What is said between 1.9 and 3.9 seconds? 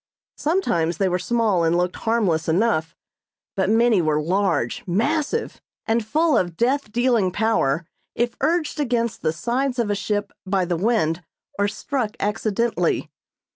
harmless enough; but